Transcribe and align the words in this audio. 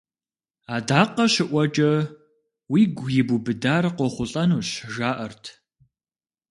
Адакъэ 0.75 1.25
щыӀуэкӀэ 1.33 1.91
уигу 2.71 3.07
ибубыдар 3.19 3.83
къохъулӀэнущ, 3.97 4.69
жаӀэрт. 4.93 5.43